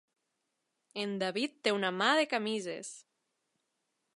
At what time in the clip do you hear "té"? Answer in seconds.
1.67-1.73